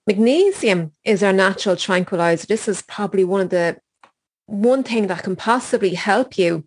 Magnesium 0.04 0.90
is 1.04 1.22
our 1.22 1.32
natural 1.32 1.76
tranquilizer. 1.76 2.46
This 2.48 2.66
is 2.66 2.82
probably 2.82 3.22
one 3.22 3.42
of 3.42 3.50
the 3.50 3.78
one 4.46 4.82
thing 4.82 5.06
that 5.06 5.22
can 5.22 5.37
possibly 5.37 5.94
help 5.94 6.37
you 6.37 6.64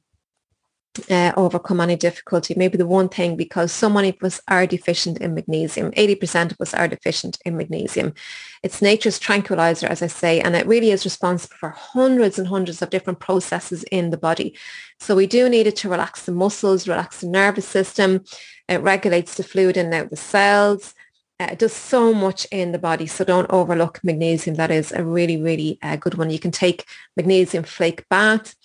uh, 1.10 1.31
overcome 1.38 1.79
any 1.79 1.95
difficulty. 1.95 2.53
Maybe 2.55 2.77
the 2.77 2.88
one 2.88 3.07
thing 3.07 3.38
because 3.38 3.71
so 3.71 3.89
many 3.89 4.10
of 4.10 4.24
us 4.24 4.41
are 4.48 4.67
deficient 4.67 5.19
in 5.19 5.33
magnesium. 5.33 5.91
80% 5.91 6.51
of 6.51 6.57
us 6.60 6.74
are 6.74 6.88
deficient 6.88 7.38
in 7.45 7.55
magnesium. 7.55 8.13
It's 8.62 8.81
nature's 8.81 9.17
tranquilizer, 9.17 9.88
as 9.88 10.01
I 10.01 10.07
say, 10.07 10.41
and 10.41 10.55
it 10.55 10.67
really 10.67 10.91
is 10.91 11.05
responsible 11.05 11.55
for 11.57 11.69
hundreds 11.69 12.38
and 12.38 12.48
hundreds 12.48 12.81
of 12.81 12.89
different 12.89 13.19
processes 13.19 13.83
in 13.83 14.10
the 14.10 14.17
body. 14.17 14.57
So 15.00 15.15
we 15.15 15.27
do 15.27 15.48
need 15.48 15.67
it 15.67 15.77
to 15.77 15.89
relax 15.89 16.25
the 16.25 16.33
muscles, 16.33 16.88
relax 16.88 17.21
the 17.21 17.27
nervous 17.27 17.67
system. 17.67 18.25
It 18.67 18.81
regulates 18.81 19.36
the 19.36 19.43
fluid 19.43 19.77
in 19.77 19.88
and 19.88 19.95
out 19.95 20.10
the 20.10 20.17
cells. 20.17 20.93
Uh, 21.39 21.48
it 21.51 21.60
does 21.60 21.74
so 21.74 22.13
much 22.13 22.45
in 22.51 22.71
the 22.71 22.77
body, 22.77 23.07
so 23.07 23.24
don't 23.24 23.50
overlook 23.50 24.00
magnesium. 24.03 24.57
That 24.57 24.69
is 24.69 24.91
a 24.91 25.03
really, 25.03 25.41
really 25.41 25.79
uh, 25.81 25.95
good 25.95 26.15
one. 26.15 26.29
You 26.29 26.38
can 26.38 26.51
take 26.51 26.86
magnesium 27.15 27.63
flake 27.63 28.07
bath 28.10 28.55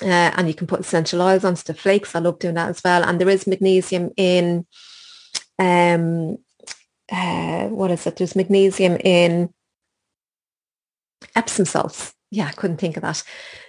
uh, 0.00 0.32
and 0.36 0.48
you 0.48 0.54
can 0.54 0.66
put 0.66 0.80
essential 0.80 1.22
oils 1.22 1.44
onto 1.44 1.62
the 1.64 1.74
flakes. 1.74 2.14
I 2.14 2.20
love 2.20 2.38
doing 2.38 2.54
that 2.54 2.70
as 2.70 2.80
well. 2.84 3.04
And 3.04 3.20
there 3.20 3.28
is 3.28 3.46
magnesium 3.46 4.10
in, 4.16 4.66
um, 5.58 6.38
uh, 7.10 7.68
what 7.68 7.90
is 7.90 8.06
it? 8.06 8.16
There's 8.16 8.36
magnesium 8.36 8.96
in 8.96 9.52
Epsom 11.36 11.64
salts. 11.64 12.14
Yeah, 12.30 12.46
I 12.46 12.52
couldn't 12.52 12.78
think 12.78 12.96
of 12.96 13.02
that. 13.02 13.22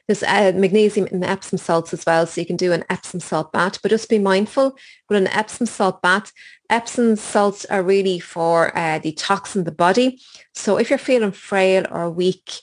There's 0.08 0.24
uh, 0.24 0.53
magnesium 0.56 1.08
in 1.08 1.24
Epsom 1.24 1.58
salts 1.58 1.94
as 1.94 2.06
well, 2.06 2.25
so 2.25 2.39
you 2.39 2.48
can 2.48 2.56
do 2.56 2.72
an 2.72 2.86
Epsom 2.89 3.20
salt 3.20 3.51
bath. 3.51 3.82
But 3.82 3.89
just 3.89 4.10
be 4.10 4.20
mindful 4.20 4.77
with 5.10 5.18
an 5.18 5.27
Epsom 5.27 5.65
salt 5.65 6.01
bath. 6.01 6.32
Epsom 6.70 7.18
salts 7.18 7.65
are 7.65 7.84
really 7.84 8.20
for 8.20 8.75
uh, 8.77 9.00
detoxing 9.00 9.65
the 9.65 9.72
body. 9.72 10.22
So 10.53 10.77
if 10.77 10.89
you're 10.89 10.98
feeling 10.98 11.32
frail 11.32 11.86
or 11.92 12.10
weak, 12.10 12.62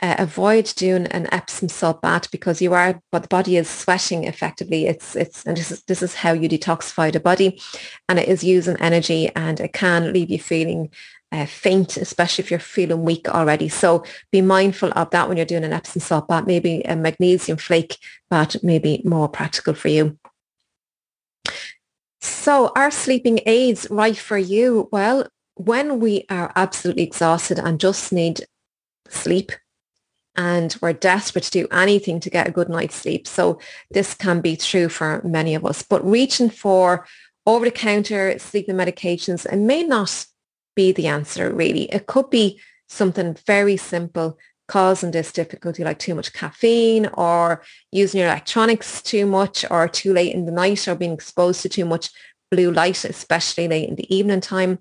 uh, 0.00 0.14
avoid 0.18 0.72
doing 0.76 1.06
an 1.08 1.32
Epsom 1.32 1.68
salt 1.68 2.00
bath 2.00 2.30
because 2.30 2.62
you 2.62 2.72
are, 2.72 3.00
but 3.10 3.22
the 3.22 3.28
body 3.28 3.56
is 3.56 3.68
sweating 3.68 4.24
effectively. 4.24 4.86
It's, 4.86 5.16
it's, 5.16 5.44
and 5.44 5.56
this 5.56 5.70
is, 5.70 5.82
this 5.84 6.02
is 6.02 6.14
how 6.14 6.32
you 6.32 6.48
detoxify 6.48 7.12
the 7.12 7.20
body 7.20 7.60
and 8.08 8.18
it 8.18 8.28
is 8.28 8.44
using 8.44 8.76
energy 8.76 9.28
and 9.34 9.58
it 9.60 9.72
can 9.72 10.12
leave 10.12 10.30
you 10.30 10.38
feeling 10.38 10.90
uh, 11.32 11.46
faint, 11.46 11.96
especially 11.96 12.44
if 12.44 12.50
you're 12.50 12.60
feeling 12.60 13.04
weak 13.04 13.28
already. 13.28 13.68
So 13.68 14.04
be 14.30 14.40
mindful 14.40 14.92
of 14.94 15.10
that 15.10 15.28
when 15.28 15.36
you're 15.36 15.46
doing 15.46 15.64
an 15.64 15.72
Epsom 15.72 16.00
salt 16.00 16.28
bath. 16.28 16.46
Maybe 16.46 16.80
a 16.82 16.96
magnesium 16.96 17.58
flake 17.58 17.98
bath 18.30 18.62
may 18.62 18.78
be 18.78 19.02
more 19.04 19.28
practical 19.28 19.74
for 19.74 19.88
you. 19.88 20.18
So 22.20 22.72
are 22.74 22.90
sleeping 22.90 23.40
aids 23.46 23.86
right 23.90 24.16
for 24.16 24.38
you? 24.38 24.88
Well, 24.90 25.28
when 25.54 26.00
we 26.00 26.24
are 26.30 26.52
absolutely 26.56 27.02
exhausted 27.02 27.58
and 27.58 27.80
just 27.80 28.12
need 28.12 28.46
sleep, 29.08 29.52
and 30.38 30.76
we're 30.80 30.92
desperate 30.92 31.42
to 31.42 31.50
do 31.50 31.66
anything 31.72 32.20
to 32.20 32.30
get 32.30 32.46
a 32.46 32.52
good 32.52 32.68
night's 32.68 32.94
sleep. 32.94 33.26
So 33.26 33.58
this 33.90 34.14
can 34.14 34.40
be 34.40 34.56
true 34.56 34.88
for 34.88 35.20
many 35.24 35.56
of 35.56 35.66
us. 35.66 35.82
But 35.82 36.08
reaching 36.08 36.48
for 36.48 37.04
over-the-counter 37.44 38.38
sleeping 38.38 38.76
medications 38.76 39.44
it 39.52 39.56
may 39.56 39.82
not 39.82 40.26
be 40.76 40.92
the 40.92 41.08
answer 41.08 41.52
really. 41.52 41.84
It 41.92 42.06
could 42.06 42.30
be 42.30 42.60
something 42.88 43.36
very 43.46 43.76
simple 43.76 44.38
causing 44.68 45.10
this 45.10 45.32
difficulty 45.32 45.82
like 45.82 45.98
too 45.98 46.14
much 46.14 46.32
caffeine 46.32 47.06
or 47.14 47.62
using 47.90 48.20
your 48.20 48.28
electronics 48.28 49.02
too 49.02 49.26
much 49.26 49.64
or 49.70 49.88
too 49.88 50.12
late 50.12 50.34
in 50.34 50.44
the 50.44 50.52
night 50.52 50.86
or 50.86 50.94
being 50.94 51.14
exposed 51.14 51.62
to 51.62 51.68
too 51.68 51.86
much 51.86 52.10
blue 52.50 52.70
light, 52.70 53.04
especially 53.04 53.66
late 53.66 53.88
in 53.88 53.96
the 53.96 54.14
evening 54.14 54.40
time. 54.40 54.78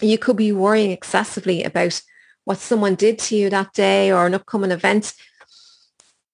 You 0.00 0.18
could 0.18 0.36
be 0.36 0.52
worrying 0.52 0.92
excessively 0.92 1.62
about 1.62 2.00
what 2.46 2.58
someone 2.58 2.94
did 2.94 3.18
to 3.18 3.36
you 3.36 3.50
that 3.50 3.72
day 3.74 4.10
or 4.10 4.24
an 4.24 4.34
upcoming 4.34 4.70
event. 4.70 5.12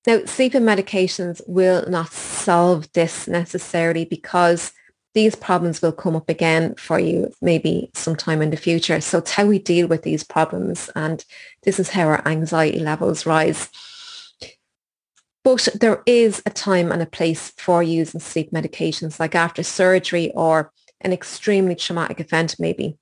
Now, 0.07 0.21
sleeping 0.27 0.63
medications 0.63 1.41
will 1.47 1.89
not 1.89 2.13
solve 2.13 2.93
this 2.93 3.27
necessarily 3.27 4.05
because 4.05 4.73
these 5.15 5.35
problems 5.35 5.81
will 5.81 5.93
come 5.93 6.15
up 6.15 6.29
again 6.29 6.75
for 6.75 6.99
you 6.99 7.33
maybe 7.41 7.91
sometime 7.95 8.43
in 8.43 8.51
the 8.51 8.57
future. 8.59 9.01
So 9.01 9.19
it's 9.19 9.33
how 9.33 9.47
we 9.47 9.59
deal 9.59 9.87
with 9.89 10.03
these 10.03 10.23
problems 10.23 10.91
and 10.95 11.25
this 11.63 11.81
is 11.81 11.91
how 11.91 12.05
our 12.09 12.27
anxiety 12.29 12.79
levels 12.81 13.25
rise. 13.25 13.71
But 15.45 15.69
there 15.75 16.03
is 16.05 16.43
a 16.45 16.51
time 16.51 16.93
and 16.93 17.01
a 17.01 17.07
place 17.07 17.53
for 17.57 17.83
using 17.83 18.21
sleep 18.21 18.53
medications 18.53 19.19
like 19.19 19.35
after 19.35 19.63
surgery 19.63 20.31
or 20.35 20.73
an 21.01 21.13
extremely 21.13 21.75
traumatic 21.75 22.21
event 22.21 22.57
maybe. 22.59 22.99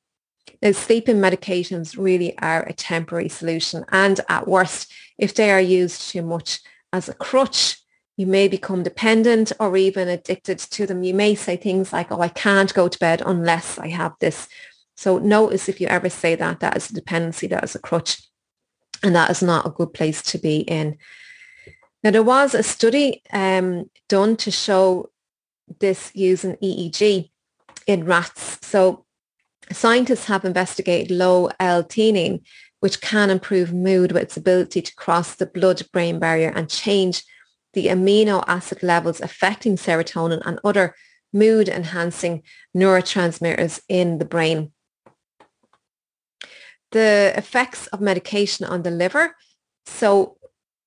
Now, 0.62 0.72
sleeping 0.72 1.16
medications 1.16 1.96
really 1.96 2.36
are 2.38 2.62
a 2.62 2.72
temporary 2.72 3.28
solution. 3.28 3.84
And 3.90 4.20
at 4.28 4.46
worst, 4.46 4.92
if 5.16 5.34
they 5.34 5.50
are 5.50 5.60
used 5.60 6.10
too 6.10 6.22
much 6.22 6.60
as 6.92 7.08
a 7.08 7.14
crutch, 7.14 7.78
you 8.16 8.26
may 8.26 8.48
become 8.48 8.82
dependent 8.82 9.52
or 9.58 9.76
even 9.78 10.08
addicted 10.08 10.58
to 10.58 10.86
them. 10.86 11.02
You 11.02 11.14
may 11.14 11.34
say 11.34 11.56
things 11.56 11.92
like, 11.92 12.12
oh, 12.12 12.20
I 12.20 12.28
can't 12.28 12.74
go 12.74 12.88
to 12.88 12.98
bed 12.98 13.22
unless 13.24 13.78
I 13.78 13.88
have 13.88 14.12
this. 14.20 14.48
So 14.96 15.16
notice 15.18 15.70
if 15.70 15.80
you 15.80 15.86
ever 15.86 16.10
say 16.10 16.34
that, 16.34 16.60
that 16.60 16.76
is 16.76 16.90
a 16.90 16.94
dependency, 16.94 17.46
that 17.46 17.64
is 17.64 17.74
a 17.74 17.78
crutch. 17.78 18.22
And 19.02 19.14
that 19.14 19.30
is 19.30 19.42
not 19.42 19.66
a 19.66 19.70
good 19.70 19.94
place 19.94 20.20
to 20.24 20.38
be 20.38 20.58
in. 20.58 20.98
Now, 22.04 22.10
there 22.10 22.22
was 22.22 22.54
a 22.54 22.62
study 22.62 23.22
um, 23.32 23.88
done 24.08 24.36
to 24.36 24.50
show 24.50 25.10
this 25.78 26.10
using 26.14 26.56
EEG 26.56 27.30
in 27.86 28.04
rats. 28.04 28.58
So 28.62 29.06
Scientists 29.72 30.26
have 30.26 30.44
investigated 30.44 31.16
low 31.16 31.48
L-theanine, 31.60 32.42
which 32.80 33.00
can 33.00 33.30
improve 33.30 33.72
mood 33.72 34.12
with 34.12 34.22
its 34.22 34.36
ability 34.36 34.82
to 34.82 34.94
cross 34.96 35.34
the 35.34 35.46
blood-brain 35.46 36.18
barrier 36.18 36.52
and 36.54 36.68
change 36.68 37.22
the 37.72 37.86
amino 37.86 38.42
acid 38.48 38.82
levels 38.82 39.20
affecting 39.20 39.76
serotonin 39.76 40.42
and 40.44 40.58
other 40.64 40.94
mood 41.32 41.68
enhancing 41.68 42.42
neurotransmitters 42.76 43.80
in 43.88 44.18
the 44.18 44.24
brain. 44.24 44.72
The 46.90 47.32
effects 47.36 47.86
of 47.88 48.00
medication 48.00 48.66
on 48.66 48.82
the 48.82 48.90
liver. 48.90 49.36
So 49.86 50.38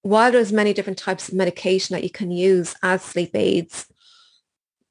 while 0.01 0.33
there's 0.33 0.51
many 0.51 0.73
different 0.73 0.99
types 0.99 1.29
of 1.29 1.35
medication 1.35 1.93
that 1.93 2.03
you 2.03 2.09
can 2.09 2.29
use 2.29 2.75
as 2.83 3.01
sleep 3.01 3.31
aids, 3.33 3.85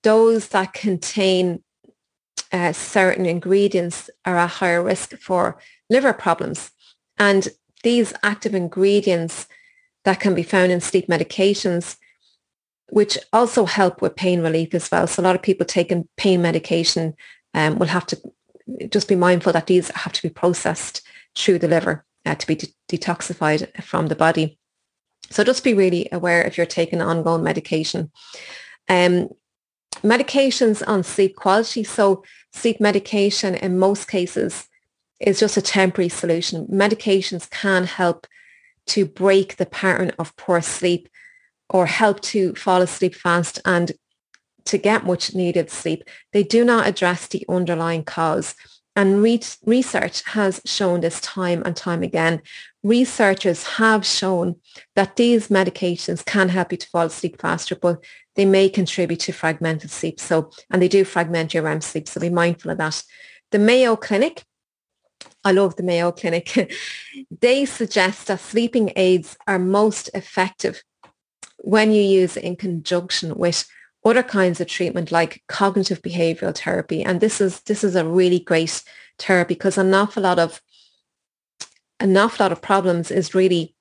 those 0.02 0.48
that 0.48 0.72
contain 0.72 1.62
uh, 2.52 2.72
certain 2.72 3.26
ingredients 3.26 4.10
are 4.24 4.36
at 4.36 4.50
higher 4.50 4.82
risk 4.82 5.16
for 5.16 5.58
liver 5.88 6.12
problems. 6.12 6.70
And 7.18 7.48
these 7.82 8.12
active 8.22 8.54
ingredients 8.54 9.46
that 10.04 10.20
can 10.20 10.34
be 10.34 10.42
found 10.42 10.72
in 10.72 10.80
sleep 10.80 11.08
medications, 11.08 11.96
which 12.90 13.18
also 13.32 13.64
help 13.64 14.02
with 14.02 14.16
pain 14.16 14.42
relief 14.42 14.74
as 14.74 14.90
well. 14.90 15.06
So 15.06 15.22
a 15.22 15.24
lot 15.24 15.36
of 15.36 15.42
people 15.42 15.66
taking 15.66 16.08
pain 16.16 16.42
medication 16.42 17.14
um, 17.54 17.78
will 17.78 17.86
have 17.86 18.06
to 18.06 18.20
just 18.88 19.08
be 19.08 19.16
mindful 19.16 19.52
that 19.52 19.66
these 19.66 19.88
have 19.90 20.12
to 20.12 20.22
be 20.22 20.28
processed 20.28 21.02
through 21.36 21.58
the 21.58 21.68
liver 21.68 22.04
uh, 22.26 22.34
to 22.34 22.46
be 22.46 22.54
de- 22.54 22.68
detoxified 22.90 23.82
from 23.82 24.08
the 24.08 24.16
body. 24.16 24.58
So 25.30 25.44
just 25.44 25.64
be 25.64 25.74
really 25.74 26.08
aware 26.12 26.42
if 26.42 26.56
you're 26.56 26.66
taking 26.66 27.00
ongoing 27.00 27.42
medication. 27.42 28.10
Um, 28.88 29.30
medications 30.02 30.82
on 30.86 31.02
sleep 31.02 31.36
quality. 31.36 31.84
So 31.84 32.24
sleep 32.52 32.80
medication 32.80 33.54
in 33.54 33.78
most 33.78 34.08
cases 34.08 34.68
is 35.20 35.40
just 35.40 35.56
a 35.56 35.62
temporary 35.62 36.08
solution. 36.08 36.66
Medications 36.66 37.48
can 37.50 37.84
help 37.84 38.26
to 38.88 39.06
break 39.06 39.56
the 39.56 39.66
pattern 39.66 40.12
of 40.18 40.36
poor 40.36 40.60
sleep 40.60 41.08
or 41.70 41.86
help 41.86 42.20
to 42.20 42.54
fall 42.54 42.82
asleep 42.82 43.14
fast 43.14 43.60
and 43.64 43.92
to 44.64 44.78
get 44.78 45.06
much 45.06 45.34
needed 45.34 45.70
sleep. 45.70 46.04
They 46.32 46.42
do 46.42 46.64
not 46.64 46.86
address 46.86 47.26
the 47.26 47.44
underlying 47.48 48.04
cause. 48.04 48.54
And 48.94 49.22
re- 49.22 49.40
research 49.64 50.22
has 50.26 50.60
shown 50.66 51.00
this 51.00 51.20
time 51.20 51.62
and 51.64 51.74
time 51.74 52.02
again. 52.02 52.42
Researchers 52.82 53.64
have 53.64 54.04
shown 54.04 54.56
that 54.96 55.16
these 55.16 55.48
medications 55.48 56.24
can 56.24 56.50
help 56.50 56.72
you 56.72 56.78
to 56.78 56.88
fall 56.88 57.06
asleep 57.06 57.40
faster, 57.40 57.74
but 57.74 58.04
they 58.34 58.44
may 58.44 58.68
contribute 58.68 59.20
to 59.20 59.32
fragmented 59.32 59.90
sleep. 59.90 60.20
So, 60.20 60.50
and 60.70 60.82
they 60.82 60.88
do 60.88 61.04
fragment 61.04 61.54
your 61.54 61.62
REM 61.62 61.80
sleep. 61.80 62.08
So 62.08 62.20
be 62.20 62.28
mindful 62.28 62.70
of 62.70 62.78
that. 62.78 63.02
The 63.50 63.58
Mayo 63.58 63.96
Clinic, 63.96 64.44
I 65.44 65.52
love 65.52 65.76
the 65.76 65.82
Mayo 65.82 66.12
Clinic. 66.12 66.72
they 67.40 67.64
suggest 67.64 68.26
that 68.26 68.40
sleeping 68.40 68.92
aids 68.96 69.36
are 69.46 69.58
most 69.58 70.10
effective 70.14 70.82
when 71.58 71.92
you 71.92 72.02
use 72.02 72.36
it 72.36 72.44
in 72.44 72.56
conjunction 72.56 73.36
with 73.36 73.66
other 74.04 74.22
kinds 74.22 74.60
of 74.60 74.66
treatment 74.66 75.12
like 75.12 75.42
cognitive 75.48 76.02
behavioral 76.02 76.56
therapy. 76.56 77.02
And 77.02 77.20
this 77.20 77.40
is 77.40 77.60
this 77.62 77.84
is 77.84 77.94
a 77.94 78.06
really 78.06 78.40
great 78.40 78.82
therapy 79.18 79.54
because 79.54 79.78
an 79.78 79.94
awful 79.94 80.22
lot 80.22 80.38
of 80.38 80.60
an 82.00 82.16
awful 82.16 82.44
lot 82.44 82.52
of 82.52 82.62
problems 82.62 83.10
is 83.10 83.34
really 83.34 83.74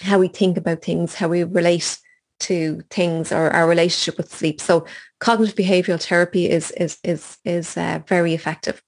how 0.00 0.18
we 0.18 0.28
think 0.28 0.56
about 0.56 0.82
things, 0.82 1.14
how 1.14 1.28
we 1.28 1.44
relate 1.44 1.98
to 2.40 2.82
things 2.90 3.30
or 3.30 3.50
our 3.50 3.68
relationship 3.68 4.16
with 4.16 4.32
sleep. 4.32 4.60
So 4.60 4.86
cognitive 5.20 5.54
behavioral 5.54 6.02
therapy 6.02 6.48
is 6.48 6.70
is 6.72 6.98
is 7.04 7.38
is 7.44 7.76
uh, 7.76 8.00
very 8.06 8.34
effective. 8.34 8.82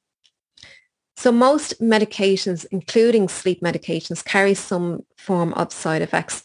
So 1.16 1.30
most 1.30 1.80
medications, 1.80 2.66
including 2.71 3.28
sleep 3.28 3.61
medications, 3.61 4.25
carry 4.25 4.54
some 4.54 5.04
form 5.16 5.52
of 5.54 5.73
side 5.73 6.02
effects. 6.02 6.42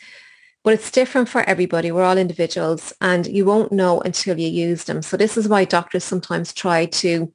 But 0.63 0.73
it's 0.73 0.91
different 0.91 1.29
for 1.29 1.41
everybody. 1.41 1.91
We're 1.91 2.03
all 2.03 2.17
individuals 2.17 2.93
and 2.99 3.25
you 3.25 3.45
won't 3.45 3.71
know 3.71 4.01
until 4.01 4.37
you 4.37 4.49
use 4.49 4.83
them. 4.83 5.01
So 5.01 5.15
this 5.15 5.37
is 5.37 5.47
why 5.47 5.65
doctors 5.65 6.03
sometimes 6.03 6.53
try 6.53 6.85
to, 6.85 7.31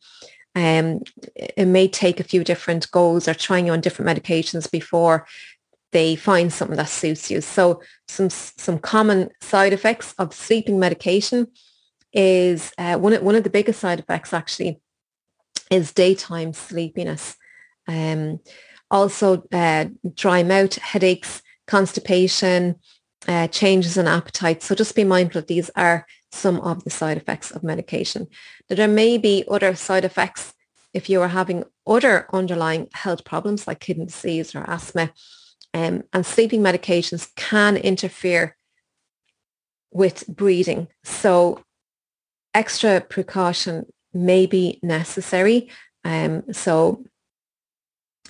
um, 0.55 1.01
it 1.35 1.66
may 1.66 1.88
take 1.88 2.20
a 2.20 2.25
few 2.25 2.44
different 2.44 2.90
goals 2.90 3.27
or 3.27 3.35
trying 3.35 3.66
you 3.66 3.72
on 3.72 3.81
different 3.81 4.11
medications 4.11 4.70
before 4.70 5.27
they 5.92 6.16
find 6.16 6.53
something 6.53 6.77
that 6.77 6.88
suits 6.88 7.31
you. 7.31 7.40
So 7.40 7.81
some, 8.09 8.29
some 8.29 8.79
common 8.79 9.31
side 9.40 9.72
effects 9.72 10.14
of 10.18 10.35
sleeping 10.35 10.79
medication 10.79 11.46
is 12.12 12.72
uh, 12.77 12.99
one, 12.99 13.14
of, 13.14 13.22
one 13.22 13.37
of 13.37 13.44
the 13.44 13.51
biggest 13.51 13.81
side 13.81 14.01
effects 14.01 14.33
actually 14.33 14.81
is 15.70 15.92
daytime 15.92 16.53
sleepiness. 16.53 17.37
Um, 17.88 18.40
also 18.90 19.44
uh, 19.53 19.87
dry 20.14 20.42
mouth, 20.42 20.77
headaches, 20.77 21.42
constipation, 21.66 22.77
uh, 23.27 23.49
changes 23.49 23.97
in 23.97 24.07
appetite. 24.07 24.63
So 24.63 24.75
just 24.75 24.95
be 24.95 25.05
mindful 25.05 25.41
that 25.41 25.49
these 25.49 25.71
are 25.77 26.07
some 26.33 26.61
of 26.61 26.85
the 26.85 26.91
side 26.91 27.17
effects 27.17 27.51
of 27.51 27.63
medication. 27.63 28.27
That 28.69 28.77
there 28.77 28.89
may 28.89 29.19
be 29.19 29.45
other 29.51 29.75
side 29.75 30.05
effects 30.05 30.55
if 30.93 31.09
you 31.09 31.21
are 31.21 31.29
having 31.29 31.65
other 31.87 32.27
underlying 32.33 32.89
health 32.93 33.25
problems 33.25 33.67
like 33.67 33.81
kidney 33.81 34.07
disease 34.07 34.55
or 34.55 34.69
asthma. 34.69 35.13
Um, 35.73 36.05
and 36.13 36.25
sleeping 36.25 36.63
medications 36.63 37.35
can 37.35 37.77
interfere 37.77 38.57
with 39.91 40.27
breathing. 40.29 40.89
So 41.03 41.65
extra 42.53 43.01
precaution 43.01 43.87
may 44.13 44.47
be 44.47 44.79
necessary. 44.83 45.69
Um, 46.05 46.45
so 46.53 47.05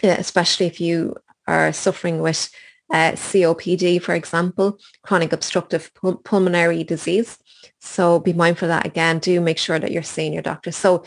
especially 0.02 0.66
if 0.66 0.80
you 0.80 1.16
are 1.46 1.72
suffering 1.72 2.20
with 2.20 2.50
uh, 2.94 3.10
COPD, 3.12 4.00
for 4.00 4.14
example, 4.14 4.78
chronic 5.02 5.32
obstructive 5.32 5.92
pul- 5.94 6.18
pulmonary 6.18 6.84
disease. 6.84 7.38
So 7.80 8.20
be 8.20 8.32
mindful 8.32 8.66
of 8.66 8.76
that 8.76 8.86
again. 8.86 9.18
Do 9.18 9.40
make 9.40 9.58
sure 9.58 9.80
that 9.80 9.90
you're 9.90 10.04
seeing 10.04 10.32
your 10.32 10.42
doctor. 10.42 10.70
So 10.70 11.04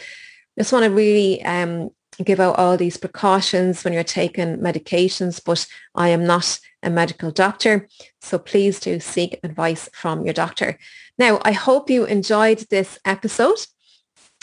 just 0.57 0.73
want 0.73 0.83
to 0.83 0.91
really 0.91 1.41
um, 1.45 1.91
give 2.21 2.41
out 2.41 2.57
all 2.57 2.75
these 2.75 2.97
precautions 2.97 3.85
when 3.85 3.93
you're 3.93 4.03
taking 4.03 4.57
medications, 4.57 5.41
but 5.43 5.65
I 5.95 6.09
am 6.09 6.25
not 6.25 6.59
a 6.83 6.89
medical 6.89 7.31
doctor. 7.31 7.87
So 8.19 8.37
please 8.37 8.81
do 8.81 8.99
seek 8.99 9.39
advice 9.43 9.89
from 9.93 10.25
your 10.25 10.33
doctor. 10.33 10.77
Now, 11.17 11.39
I 11.43 11.53
hope 11.53 11.89
you 11.89 12.03
enjoyed 12.03 12.65
this 12.69 12.99
episode 13.05 13.59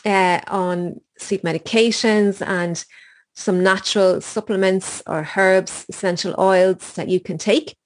uh, 0.07 0.41
on 0.47 1.01
sleep 1.19 1.43
medications 1.43 2.47
and 2.47 2.83
some 3.35 3.63
natural 3.63 4.21
supplements 4.21 5.03
or 5.07 5.29
herbs, 5.37 5.87
essential 5.89 6.35
oils 6.39 6.95
that 6.95 7.09
you 7.09 7.21
can 7.21 7.39
take. 7.39 7.77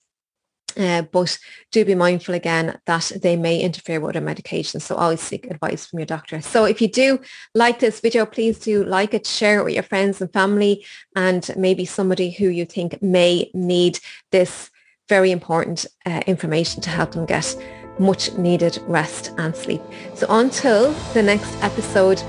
Uh, 0.76 1.02
but 1.02 1.38
do 1.72 1.84
be 1.84 1.94
mindful 1.94 2.34
again 2.34 2.78
that 2.86 3.10
they 3.22 3.36
may 3.36 3.58
interfere 3.58 3.98
with 3.98 4.14
other 4.14 4.24
medications. 4.24 4.82
So 4.82 4.94
always 4.94 5.20
seek 5.20 5.46
advice 5.46 5.86
from 5.86 5.98
your 5.98 6.06
doctor. 6.06 6.40
So 6.40 6.66
if 6.66 6.80
you 6.80 6.88
do 6.88 7.18
like 7.54 7.80
this 7.80 8.00
video, 8.00 8.24
please 8.26 8.60
do 8.60 8.84
like 8.84 9.12
it, 9.12 9.26
share 9.26 9.58
it 9.58 9.64
with 9.64 9.74
your 9.74 9.82
friends 9.82 10.20
and 10.20 10.32
family 10.32 10.84
and 11.16 11.50
maybe 11.56 11.84
somebody 11.84 12.30
who 12.30 12.48
you 12.48 12.64
think 12.64 13.02
may 13.02 13.50
need 13.54 13.98
this 14.30 14.70
very 15.08 15.32
important 15.32 15.86
uh, 16.06 16.20
information 16.26 16.82
to 16.82 16.90
help 16.90 17.12
them 17.12 17.26
get 17.26 17.56
much 17.98 18.32
needed 18.34 18.78
rest 18.86 19.32
and 19.38 19.56
sleep. 19.56 19.80
So 20.14 20.26
until 20.28 20.92
the 21.14 21.22
next 21.22 21.52
episode, 21.62 22.22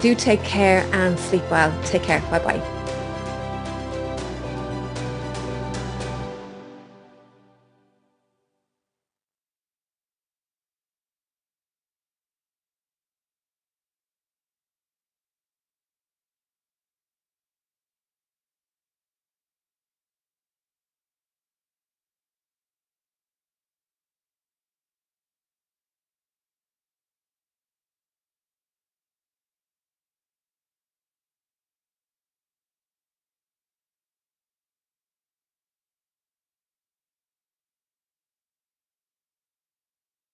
do 0.00 0.14
take 0.14 0.42
care 0.42 0.88
and 0.92 1.18
sleep 1.18 1.48
well. 1.50 1.72
Take 1.84 2.02
care. 2.02 2.20
Bye 2.30 2.38
bye. 2.38 2.75